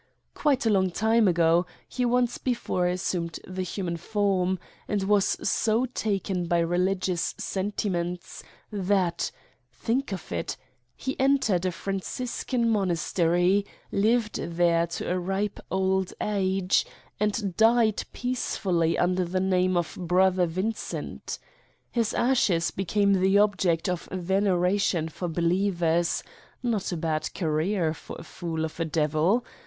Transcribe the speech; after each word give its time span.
Quite 0.33 0.65
a 0.65 0.71
long 0.71 0.89
time 0.89 1.27
ago 1.27 1.67
he 1.87 2.05
once 2.05 2.39
before 2.39 2.87
assumed 2.87 3.39
the 3.47 3.61
human 3.61 3.97
form 3.97 4.57
and 4.87 5.03
was 5.03 5.37
so 5.47 5.85
taken 5.85 6.47
by 6.47 6.57
religious 6.57 7.35
sentiments 7.37 8.41
that 8.71 9.29
think 9.71 10.11
of 10.11 10.31
it! 10.31 10.57
he 10.95 11.15
entered 11.19 11.67
a 11.67 11.71
Franciscan 11.71 12.67
mon 12.67 12.87
astery, 12.89 13.63
lived 13.91 14.37
there 14.37 14.87
to 14.87 15.05
a 15.07 15.19
ripe 15.19 15.59
old 15.69 16.13
age 16.19 16.83
and 17.19 17.55
died 17.55 18.01
peacefully 18.11 18.97
under 18.97 19.23
the 19.23 19.39
name 19.39 19.77
of 19.77 19.95
Brother 20.01 20.47
Vincent. 20.47 21.37
His 21.91 22.15
ashes 22.15 22.71
became 22.71 23.13
the 23.13 23.37
object 23.37 23.87
of 23.87 24.09
veneration 24.11 25.09
for 25.09 25.27
be 25.27 25.43
lievers 25.43 26.23
not 26.63 26.91
a 26.91 26.97
bad 26.97 27.31
career 27.35 27.93
for 27.93 28.15
a 28.17 28.23
fool 28.23 28.65
of 28.65 28.79
a 28.79 28.85
devil. 28.85 29.45